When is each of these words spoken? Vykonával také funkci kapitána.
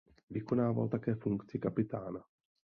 Vykonával 0.29 0.87
také 0.87 1.15
funkci 1.15 1.59
kapitána. 1.59 2.27